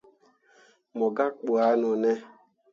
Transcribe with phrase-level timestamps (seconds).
[0.97, 2.11] Mo gak ɓu ah none.